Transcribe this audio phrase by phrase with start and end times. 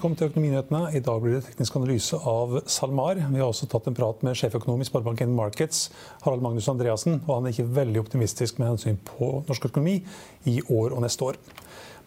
[0.00, 0.78] Velkommen til Økonominyhetene.
[0.96, 3.18] I dag blir det teknisk analyse av SalMar.
[3.20, 5.90] Vi har også tatt en prat med sjeføkonom i Sparebanken Markets,
[6.22, 7.18] Harald Magnus Andreassen.
[7.26, 9.98] Og han er ikke veldig optimistisk med hensyn på norsk økonomi
[10.48, 11.36] i år og neste år.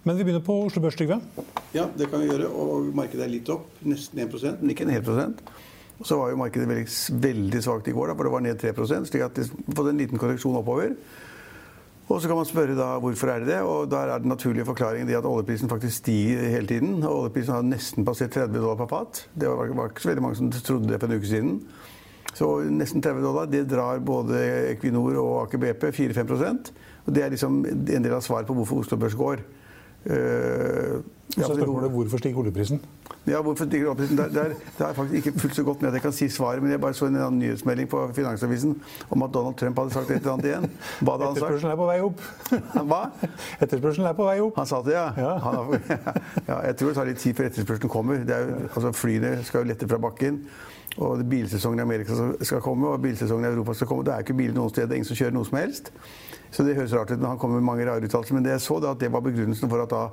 [0.08, 1.20] Men vi begynner på Oslo Børs, Trygve.
[1.76, 2.50] Ja, det kan vi gjøre.
[2.50, 3.70] Og markedet er litt opp.
[3.86, 5.46] Nesten 1 men ikke en hel prosent.
[6.02, 6.88] Så var jo markedet veldig,
[7.30, 10.02] veldig svakt i går, da, for det var ned 3% slik at det fått en
[10.02, 10.98] liten korreksjon oppover.
[12.12, 14.66] Og så kan man spørre da hvorfor er det det, og der er den naturlige
[14.68, 17.04] forklaringen det at oljeprisen faktisk stiger hele tiden.
[17.04, 19.30] og Oljeprisen har nesten passert 30 dollar per fat.
[19.40, 21.62] Det var, var ikke så veldig mange som trodde det for en uke siden.
[22.34, 24.42] Så nesten 30 dollar, det drar både
[24.74, 26.72] Equinor og Aker BP 4-5%
[27.06, 29.44] Og det er liksom en del av svaret på hvorfor Oslo Børs går.
[30.06, 31.02] Uh,
[31.38, 32.82] og så spørsmålet hvorfor stiger oljeprisen?
[33.28, 34.18] Ja, hvorfor stiger oljeprisen?
[34.18, 34.44] Det er,
[34.78, 36.82] det er faktisk ikke fullt så godt med at jeg kan si svaret, men jeg
[36.82, 40.34] bare så en annen nyhetsmelding på Finansavisen om at Donald Trump hadde sagt et eller
[40.34, 40.68] annet igjen.
[41.02, 41.46] Hva hadde han sagt?
[41.46, 42.22] Etterspørselen er på vei opp.
[42.92, 43.02] Hva?
[43.62, 44.60] Etterspørselen er på vei opp.
[44.62, 45.08] Han sa det, ja.
[45.18, 45.32] Ja.
[45.46, 45.80] Han har,
[46.52, 48.22] ja jeg tror det tar litt tid før etterspørselen kommer.
[48.28, 50.44] Det er jo, altså, flyene skal jo lette fra bakken.
[50.98, 54.06] Og bilsesongen i Amerika skal komme, og bilsesongen i Europa skal komme.
[54.06, 55.90] Det er ikke biler noen sted, det er ingen som kjører noe som helst.
[56.54, 58.38] Så det høres rart ut når han kommer med mange rare uttalelser.
[58.38, 60.04] Men det jeg så, da, at det var begrunnelsen for at da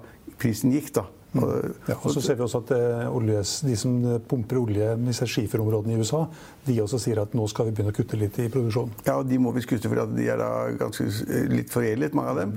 [0.41, 0.93] prisen gikk.
[0.97, 1.07] da.
[1.31, 1.43] Mm.
[1.87, 3.93] Ja, og så ser vi også at eh, oljes, De som
[4.27, 6.25] pumper olje i skiferområdene i USA,
[6.67, 8.97] de også sier at nå skal vi begynne å kutte litt i produksjonen.
[9.07, 11.07] Ja, og de må vi skutte for de er da ganske
[11.53, 12.57] litt foredlet, mange av dem.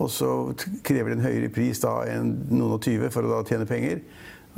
[0.00, 0.28] Og så
[0.86, 4.04] krever de en høyere pris da enn noen og tyve for å da tjene penger.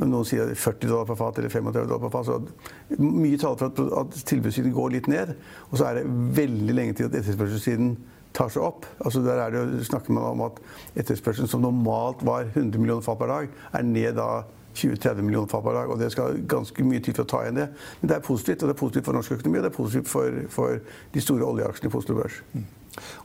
[0.02, 2.26] Noen sier 40 dollar per fat eller 35 dollar per fat.
[2.26, 5.34] Så mye taler for at, at tilbudssiden går litt ned.
[5.70, 6.08] Og så er det
[6.38, 7.94] veldig lenge til at etterspørselssiden
[8.34, 8.86] tar seg opp.
[9.04, 10.60] Altså der er det, jo- snakker man om at
[10.98, 14.28] etterspørselen som normalt var 100 millioner fat per dag, er ned da
[14.74, 15.90] 20-30 millioner fat per dag.
[15.94, 17.68] Og det skal ganske mye tid for å ta igjen det.
[18.00, 20.08] Men det er positivt, og det er positivt for norsk økonomi, og det er positivt
[20.10, 20.80] for, for
[21.14, 22.40] de store oljeaksjene på Oslo Børs.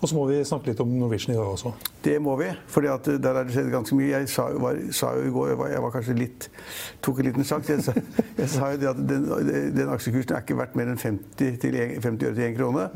[0.01, 1.71] Og så må vi snakke litt om Norwegian i dag også.
[2.05, 4.07] Det må vi, for der har det skjedd ganske mye.
[4.15, 6.47] Jeg sa, var, sa jo i går, jeg var, jeg var kanskje litt
[7.05, 7.75] tok en liten sjanse.
[7.75, 8.01] Jeg, sa-
[8.41, 9.27] jeg sa jo det at den,
[9.77, 12.87] den aksjekursen er ikke verdt mer enn 50, til 50 øre til 1 krone.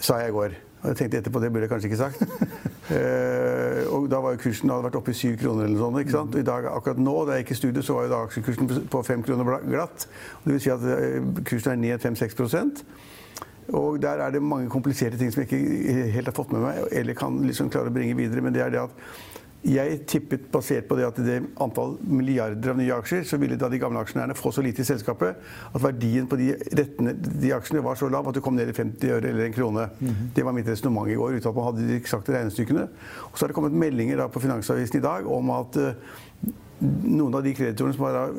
[0.00, 0.58] Sa jeg i går.
[0.80, 2.26] Og jeg tenkte etterpå, det burde jeg kanskje ikke sagt.
[2.90, 5.98] Eh, og da var jo kursen hadde vært oppe i 7 kroner eller sånt.
[6.00, 6.34] ikke sant?
[6.34, 8.70] Og i dag, akkurat nå, da jeg gikk i studio, så var jo da aksjekursen
[8.90, 10.08] på 5 kroner glatt.
[10.42, 12.82] Det vil si at eh, kursen er ned 5-6%
[13.72, 16.80] og der er det mange kompliserte ting som jeg ikke helt har fått med meg,
[16.92, 18.42] eller kan liksom klare å bringe videre.
[18.42, 18.90] Men det er det at
[19.60, 23.68] jeg tippet, basert på det at det antall milliarder av nye aksjer, så ville da
[23.68, 27.82] de gamle aksjonærene få så lite i selskapet at verdien på de, rettene, de aksjene
[27.84, 29.84] var så lav at det kom ned i 50 øre eller en krone.
[30.36, 32.86] Det var mitt resonnement i går, uten at man hadde de eksakte regnestykkene.
[33.28, 36.24] Og så har det kommet meldinger på Finansavisen i dag om at uh,
[37.04, 38.32] noen av de kreditorene som har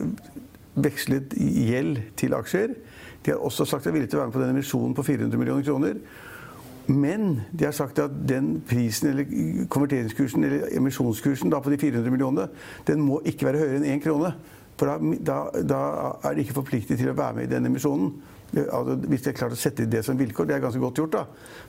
[0.81, 2.73] vekslet gjeld til aksjer,
[3.21, 5.05] de har også sagt de er villige til å være med på denne emisjonen på
[5.05, 6.01] 400 millioner kroner.
[6.87, 12.47] Men de har sagt at den prisen, eller konverteringskursen, eller emisjonskursen på de 400 millionene,
[12.87, 14.33] den må ikke være høyere enn én krone.
[14.79, 15.79] For da, da, da
[16.25, 18.16] er de ikke forpliktet til å være med i den emisjonen.
[18.57, 21.13] Altså, hvis de har klart å sette det som vilkår, det er ganske godt gjort,
[21.13, 21.22] da.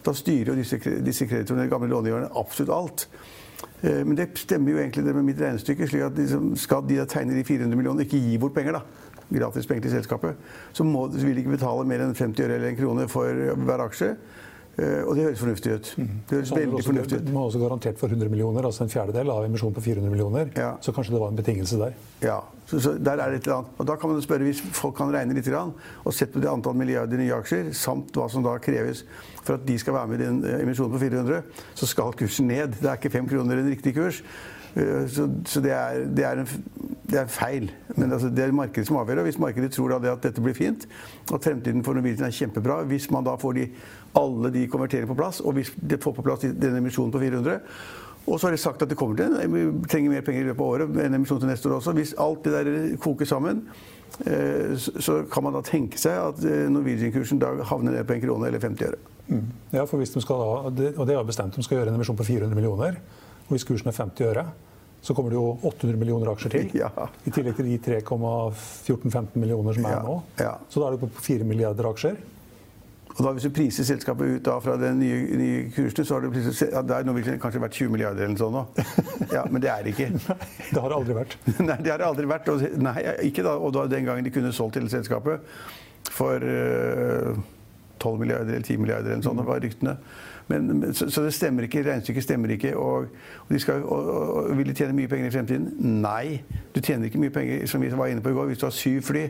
[0.03, 3.07] Da styrer jo disse, disse kreditorene, de gamle långiverne, absolutt alt.
[3.83, 5.87] Eh, Men det stemmer jo egentlig det med mitt regnestykke.
[5.87, 8.81] slik at liksom, Skal de da tegne de 400 millionene, ikke gi bort penger, da,
[9.33, 10.35] gratis penger til selskapet,
[10.73, 13.55] så, må, så vil de ikke betale mer enn 50 øre eller en krone for
[13.67, 14.17] hver aksje.
[14.79, 15.89] Eh, Og det høres fornuftig ut.
[15.97, 17.25] Det høres veldig også- fornuftig ut.
[17.27, 20.49] Du har også garantert for 100 millioner, altså en fjerdedel av emisjonen på 400 millioner.
[20.57, 20.77] Ja.
[20.81, 21.93] Så kanskje det var en betingelse der.
[22.23, 23.69] Ja, så, så der er det et eller annet.
[23.79, 25.75] Og da kan man spørre, hvis folk kan regne litt, grann,
[26.07, 29.05] og sett på det antall milliarder nye aksjer, samt hva som da kreves
[29.43, 31.43] for at de skal være med i den eh, emisjonen på 400,
[31.75, 32.73] så skal kursen ned.
[32.81, 34.23] Det er ikke fem kroner en riktig kurs.
[34.75, 36.49] Eh, Så, så det, er, det er en
[37.13, 37.71] det er feil.
[37.97, 39.27] Men altså, det er markedet som avgjør det.
[39.31, 40.87] Hvis markedet tror det at dette blir fint,
[41.33, 43.67] at fremtiden for Norwegian er kjempebra, hvis man da får de,
[44.19, 47.61] alle de konverterer på plass, og hvis det får på plass den emisjonen på 400
[48.27, 50.63] og så har de sagt at det kommer til vi trenger mer penger i løpet
[50.63, 51.95] av året, en emisjon til neste år også.
[51.97, 53.65] Hvis alt det der koker sammen,
[54.27, 58.23] eh, så kan man da tenke seg at eh, Norwegian-kursen da havner ned på en
[58.23, 59.01] krone eller 50 øre.
[59.27, 59.49] Mm.
[59.73, 62.19] Ja, for hvis de skal da, og det er bestemt, de skal gjøre en emisjon
[62.19, 63.01] på 400 millioner,
[63.49, 64.47] og hvis kursen er 50 øre,
[65.03, 66.69] så kommer det jo 800 millioner aksjer til.
[66.83, 66.91] Ja.
[67.27, 70.21] I tillegg til de 3,14-15 millioner som er Ja, nå.
[70.39, 70.53] ja.
[70.71, 72.21] Så da er det på 4 milliarder aksjer.
[73.13, 76.25] Og da Hvis du priser selskapet ut da fra den nye, nye kursen, så har
[76.25, 78.63] det plutselig, ja, det er kanskje vært 20 milliarder eller sånt nå.
[79.35, 80.09] Ja, men det er det ikke.
[80.73, 81.37] Det har det aldri vært.
[81.69, 82.49] Nei, det har det aldri vært.
[82.49, 82.97] Og, nei,
[83.29, 83.59] ikke da.
[83.61, 85.45] Og da den gangen de kunne solgt hele selskapet
[86.13, 87.37] for uh,
[88.01, 89.49] 12 milliarder eller 10 milliarder eller sånn, mm.
[89.51, 89.97] var ryktene.
[90.61, 91.83] Men, så, så det stemmer ikke.
[91.87, 92.77] Regnestykket stemmer ikke.
[92.77, 93.07] Og,
[93.49, 95.73] og, skal, og, Vil de tjene mye penger i fremtiden?
[96.03, 96.43] Nei.
[96.75, 98.77] Du tjener ikke mye penger, som vi var inne på i går, hvis du har
[98.77, 99.27] syv fly.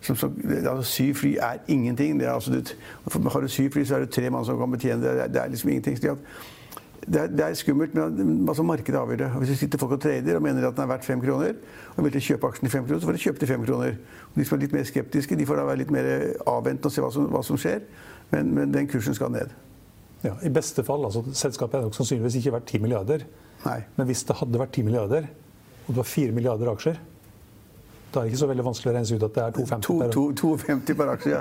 [0.00, 2.22] Som, som, altså, syv fly er ingenting.
[2.22, 5.02] Er, altså, du, har du syv fly, så er det tre mann som kan betjene
[5.02, 5.10] det.
[5.20, 5.98] Er, det er liksom ingenting.
[7.06, 9.30] det er, det er, skummelt, men altså markedet avgjør det.
[9.30, 11.52] Hvis det sitter folk og trader og mener at den er verdt fem kroner,
[11.96, 13.94] og vil kjøpe aksjen til fem kroner, så får de kjøpe til fem kroner.
[14.32, 16.08] Og de som er litt mer skeptiske, de får da være litt mer
[16.46, 17.84] avventende og se hva som, hva som skjer.
[18.30, 19.52] Men, men, den kursen skal ned.
[20.24, 21.04] Ja, I beste fall.
[21.04, 23.26] altså Selskapet er nok sannsynligvis ikke vært 10 milliarder.
[23.64, 23.80] Nei.
[23.96, 25.28] Men hvis det hadde vært 10 milliarder,
[25.84, 27.00] og det var 4 milliarder aksjer,
[28.14, 30.12] da er det ikke så veldig vanskelig å regne ut at det er 2,50 per
[30.38, 31.40] 2,50 per aksje, ja.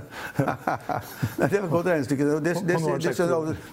[1.40, 2.30] Nei, det var et godt regnestykke.
[2.30, 2.78] Det, det, det,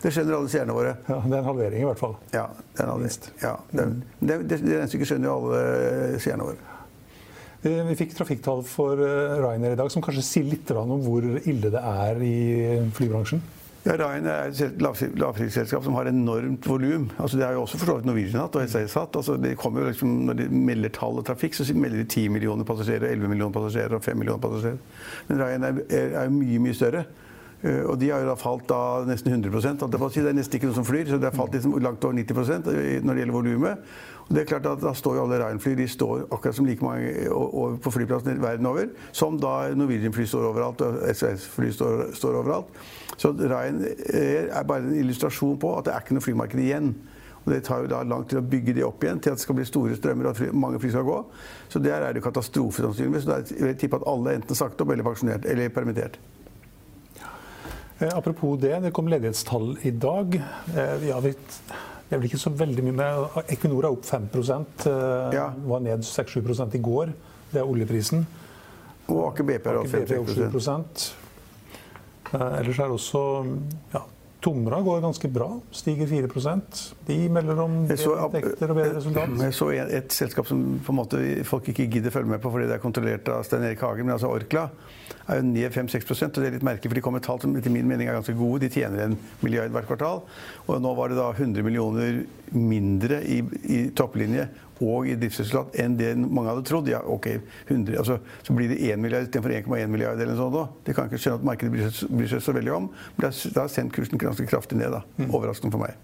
[0.05, 0.97] det, skjønner alle, seerne våre.
[1.09, 2.19] Ja, Det er en halvering i hvert fall.
[2.35, 3.87] Ja, det, er alle, ja, det,
[4.21, 6.77] det, det regnestykket skjønner jo alle seerne våre.
[7.61, 11.25] Eh, Vi fikk trafikktall for eh, Ryanair i dag som kanskje sier litt om hvor
[11.41, 12.37] ille det er i
[12.97, 13.41] flybransjen.
[13.81, 17.06] Ja, Ryan er et lavpris- lavprisselskap som har enormt volum.
[17.17, 19.17] Altså, det har jo også for Norwegian hatt og SAS hatt.
[19.17, 22.29] Altså, det kommer jo liksom, når de melder tall og trafikk, så melder de 10
[22.29, 24.77] millioner passasjerer, 11 millioner passasjerer og 5 millioner passasjerer.
[25.31, 27.05] Men Ryan er, er jo mye, mye større.
[27.62, 30.23] Eh, Og de har jo da falt da nesten 100 holdt jeg si.
[30.25, 33.05] Det er nesten ikke noe som flyr, så det har falt liksom langt over 90
[33.05, 33.79] når det gjelder volumet.
[34.31, 37.29] Det er klart at Da står jo alle Ryanair-fly de står akkurat som like mange
[37.31, 42.71] over på flyplassen verden over, som da Norwegian-fly står overalt og SAS-fly står, står overalt.
[43.19, 43.83] Så Ryan
[44.15, 46.95] er bare en illustrasjon på at det er ikke noe flymarked igjen.
[47.45, 49.43] Og Det tar jo da lang tid å bygge det opp igjen til at det
[49.43, 51.25] skal bli store strømmer og at mange fly skal gå.
[51.69, 53.25] Så der er det katastrofe sannsynligvis.
[53.25, 56.21] Så der vil jeg tippe at alle er enten sagt opp eller pensjonert eller permittert.
[58.00, 60.35] Eh, apropos det, det kom ledighetstall i dag.
[60.76, 64.29] Eh, ja, vi, det er vel ikke så veldig mye med Equinor er opp 5
[64.32, 65.50] eh, Ja.
[65.69, 67.12] var ned 6-7 i går.
[67.52, 68.25] Det er oljeprisen.
[69.11, 70.41] Og Aker BP er opp 5-6 7
[72.32, 73.23] eh, Ellers er det også
[73.93, 74.02] ja,
[74.40, 79.34] Tomra går ganske bra, stiger 4% De melder om bedre inntekter og bedre resultat.
[79.44, 80.62] jeg så et, et selskap som
[80.96, 84.08] måte folk ikke gidder følge med på fordi det er kontrollert av Stein Erik Hagen,
[84.08, 84.70] men altså Orkla
[85.31, 87.54] er jo ned 5-6 og det er litt merkelig, for de kommer med tall som
[87.58, 88.64] etter min mening er ganske gode.
[88.64, 90.25] De tjener en milliard hvert kvartal.
[90.66, 92.22] Og nå var det da 100 millioner
[92.56, 93.40] mindre i,
[93.70, 94.48] i topplinje
[94.81, 96.88] og i driftsresultat enn det mange hadde trodd.
[96.88, 97.27] Ja, ok,
[97.69, 100.55] 100, altså, Så blir det 1 milliard istedenfor 1,1 milliard eller noe sånt.
[100.55, 100.65] da.
[100.85, 102.88] Det kan ikke skjønne at markedet bryr seg, bryr seg så veldig om.
[102.88, 104.91] Men det har- det har sendt kursen ganske kraftig ned.
[104.91, 105.03] da.
[105.29, 105.94] Overraskende for meg.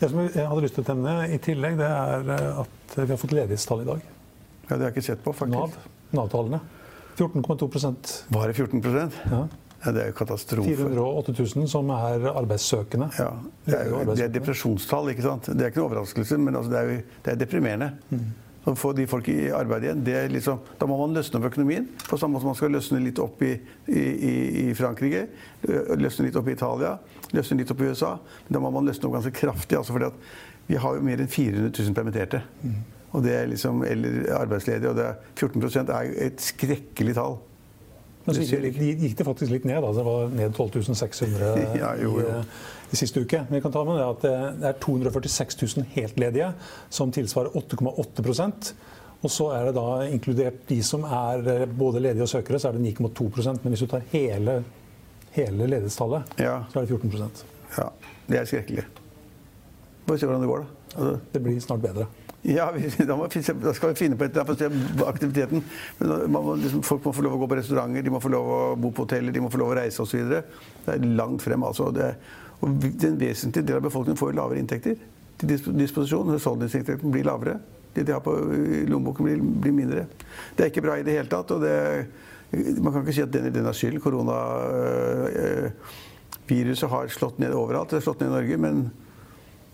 [0.00, 3.06] Det som jeg hadde lyst til å tenne i tillegg, det er eh, at vi
[3.06, 4.00] har fått ledighetstall i dag.
[4.70, 5.50] Ja, Det har jeg ikke sett på, faktisk.
[5.58, 5.74] Nav.
[6.12, 6.60] Nav-tallene.
[7.16, 9.46] 14,2% Var det 14% ja.
[9.80, 10.76] Ja, Det er jo katastrofe.
[10.76, 13.08] 408 000 som er arbeidssøkende.
[13.18, 13.30] Ja,
[13.64, 15.48] det er jo det er depresjonstall, ikke sant.
[15.48, 17.90] Det er ikke noe overraskelse, men altså det, er jo, det er deprimerende.
[18.68, 21.48] Å få de folk i arbeid igjen, det er liksom, da må man løsne opp
[21.48, 21.86] økonomien.
[22.04, 23.54] På samme måte som man skal løsne litt opp i,
[23.88, 24.02] i,
[24.66, 25.24] i, Frankrike,
[25.96, 26.98] løsne litt opp i Italia,
[27.32, 28.14] løsne litt opp i USA.
[28.44, 29.80] Men da må man løsne opp ganske kraftig.
[29.80, 30.12] altså fordi
[30.68, 32.42] vi har jo mer enn 400 000 permitterte.
[33.16, 34.92] Og det er liksom, eller arbeidsledige.
[34.92, 37.40] Og det er 14 er et skrekkelig tall.
[38.26, 39.80] Men så gikk, det- gikk det faktisk litt ned.
[39.82, 39.92] Da.
[39.96, 42.26] det var ned 12.600 Ja, jo, jo.
[42.26, 42.44] I, eh,
[42.92, 43.38] i siste uke.
[43.48, 44.22] Men vi kan ta med det at
[44.60, 46.52] det er 246 000 helt ledige,
[46.90, 48.72] som tilsvarer 8,8%
[49.22, 52.68] Og så er det da inkludert de som er eh, både ledige og søkere, så
[52.70, 54.58] er det 9,2% Men hvis du tar hele,
[55.36, 56.58] hele ledighetstallet, Ja.
[56.72, 57.44] så er det 14%
[57.78, 57.88] Ja,
[58.28, 58.84] det er skrekkelig.
[60.06, 60.66] Får vi se hvordan det går, da.
[60.96, 62.06] Altså, Det blir snart bedre.
[62.42, 65.60] Ja, vi, da, må, da skal vi finne på et aktiviteten.
[66.32, 68.76] Må, liksom, folk må få lov å gå på restauranter, de må få lov å
[68.80, 70.18] bo på hoteller, de må få lov å reise osv.
[70.30, 70.40] Det
[70.94, 71.62] er langt frem.
[71.68, 71.84] altså.
[71.92, 72.08] Det,
[72.60, 74.94] og en Den vesentlige del av befolkningen får jo lavere inntekter
[75.40, 76.32] til disp- disposisjon.
[76.36, 77.54] Husholdningsinntekten blir lavere.
[77.94, 78.32] Det de har på
[78.88, 80.02] lommeboken, blir, blir mindre.
[80.56, 81.48] Det er ikke bra i det hele tatt.
[81.56, 81.76] og det,
[82.80, 84.00] Man kan ikke si at den, den er skyld.
[84.04, 87.88] Koronaviruset har slått ned overalt.
[87.90, 88.56] Det har slått ned i Norge.
[88.64, 88.76] men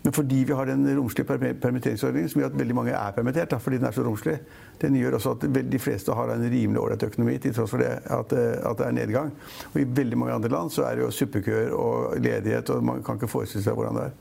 [0.07, 1.27] Men fordi vi har den romslige
[1.59, 4.37] permitteringsordningen som gjør at veldig mange er permittert, da, fordi den er så romslig,
[4.79, 7.89] den gjør også at de fleste har en rimelig ålreit økonomi til tross for det
[8.05, 9.33] at, at, det er nedgang.
[9.73, 13.03] Og I veldig mange andre land så er det jo suppekøer og ledighet, og man
[13.03, 14.15] kan ikke forestille seg hvordan det er.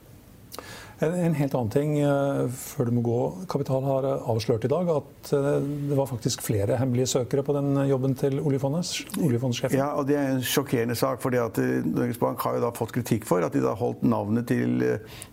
[1.04, 3.18] En helt annen ting eh, før du må gå.
[3.52, 5.48] Kapital har avslørt i dag at eh,
[5.90, 9.76] det var faktisk flere hemmelige søkere på den jobben til oljefondsjefen.
[9.76, 11.20] Ja, og det er en sjokkerende sak.
[11.22, 14.06] fordi at eh, Norges Bank har jo da fått kritikk for at de da holdt
[14.08, 14.86] navnet til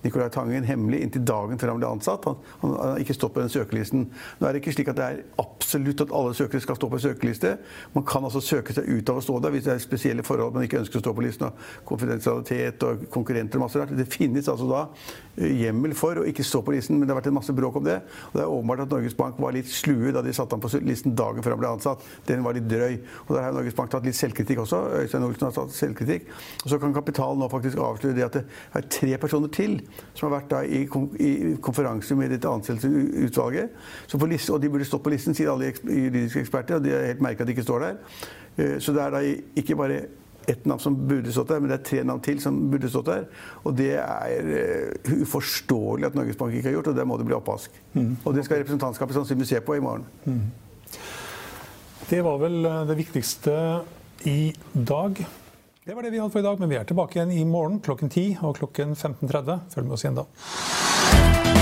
[0.02, 2.26] Nicolai Tangen hemmelig inntil dagen før han ble ansatt.
[2.26, 4.08] Han, han har ikke stått på den søkelisten.
[4.40, 6.98] Nå er det ikke slik at det er absolutt at alle søkere skal stå på
[6.98, 7.54] en søkeliste.
[7.94, 10.58] Man kan altså søke seg ut av å stå der hvis det er spesielle forhold
[10.58, 11.54] man ikke ønsker å stå på listen.
[11.86, 13.94] Konfidensialitet og konkurrenter og masse rart.
[13.94, 14.86] Det finnes altså da
[15.54, 17.86] hjemmel for å ikke stå på listen, men det har vært en masse bråk om
[17.86, 17.98] det.
[18.30, 20.70] Og det er åpenbart at Norges Bank var litt slue da de satte ham på
[20.86, 22.04] listen dagen før han ble ansatt.
[22.28, 22.98] Den var litt drøy.
[23.26, 24.82] Og der har Norges Bank tatt litt selvkritikk også.
[25.02, 26.28] Øystein Olsen har tatt selvkritikk.
[26.64, 28.44] Og så kan Kapital nå faktisk avsløre det at det
[28.80, 29.78] er tre personer til
[30.14, 30.84] som har vært da i,
[31.62, 33.76] konferanse med dette ansettelsesutvalget.
[34.16, 37.44] Og de burde stått på listen, sier alle juridiske eksperter, og de har helt merka
[37.44, 38.02] at de ikke står der.
[38.56, 39.22] Eh, så det er da
[39.62, 40.02] ikke bare
[40.50, 43.10] ett navn som burde stått der, men det er tre navn til som burde stått
[43.10, 43.28] der.
[43.62, 47.28] Og det er uh, uforståelig at Norges Bank ikke har gjort, og det må det
[47.28, 47.76] bli oppvask.
[47.94, 48.16] Mm.
[48.24, 50.06] Og det skal representantskapet sannsynligvis se på i morgen.
[50.24, 50.42] Mm.
[52.08, 53.54] Det var vel eh, det viktigste
[54.28, 55.24] i dag.
[55.84, 57.80] Det var det vi hadde for i dag, men vi er tilbake igjen i morgen
[57.82, 59.64] klokken 10 og klokken 15.30.
[59.72, 61.61] Følg med oss igjen da.